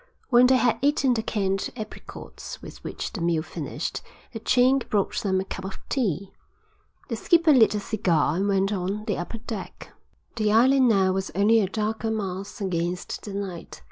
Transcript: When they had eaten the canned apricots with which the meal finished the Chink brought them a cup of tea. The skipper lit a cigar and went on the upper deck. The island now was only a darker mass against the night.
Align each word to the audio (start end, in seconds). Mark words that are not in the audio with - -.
When 0.29 0.47
they 0.47 0.57
had 0.57 0.79
eaten 0.81 1.13
the 1.13 1.21
canned 1.21 1.69
apricots 1.77 2.59
with 2.59 2.83
which 2.83 3.13
the 3.13 3.21
meal 3.21 3.43
finished 3.43 4.01
the 4.33 4.39
Chink 4.39 4.89
brought 4.89 5.17
them 5.21 5.39
a 5.39 5.45
cup 5.45 5.63
of 5.63 5.77
tea. 5.89 6.33
The 7.09 7.15
skipper 7.15 7.53
lit 7.53 7.75
a 7.75 7.79
cigar 7.79 8.35
and 8.37 8.47
went 8.47 8.71
on 8.73 9.05
the 9.05 9.17
upper 9.19 9.37
deck. 9.37 9.93
The 10.37 10.51
island 10.53 10.87
now 10.89 11.11
was 11.11 11.29
only 11.35 11.59
a 11.59 11.69
darker 11.69 12.09
mass 12.09 12.59
against 12.59 13.25
the 13.25 13.35
night. 13.35 13.79